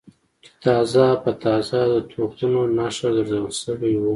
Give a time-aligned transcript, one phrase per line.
[0.43, 4.03] چې تازه په تازه د توپونو نښه ګرځول شوي و.